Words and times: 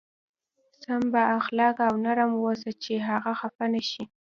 سم 0.83 1.01
با 1.13 1.21
اخلاقه 1.37 1.83
او 1.89 1.95
نرم 2.05 2.31
اوسه 2.41 2.71
چې 2.83 2.93
هغه 3.09 3.31
خفه 3.39 3.65
نه 3.73 3.81
شي. 3.89 4.03